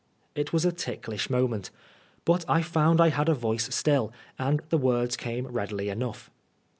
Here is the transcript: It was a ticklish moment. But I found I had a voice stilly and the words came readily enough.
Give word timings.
It 0.33 0.51
was 0.51 0.65
a 0.65 0.71
ticklish 0.71 1.29
moment. 1.29 1.69
But 2.25 2.43
I 2.49 2.63
found 2.63 2.99
I 2.99 3.09
had 3.09 3.29
a 3.29 3.35
voice 3.35 3.65
stilly 3.71 4.09
and 4.39 4.59
the 4.69 4.77
words 4.79 5.15
came 5.15 5.45
readily 5.45 5.89
enough. 5.89 6.31